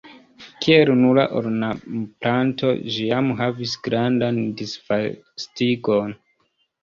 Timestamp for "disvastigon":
4.63-6.17